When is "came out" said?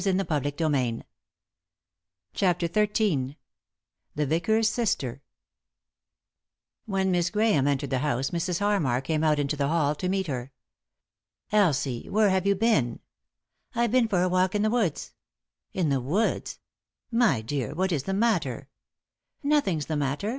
9.01-9.37